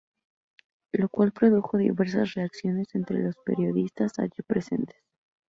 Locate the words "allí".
4.17-4.41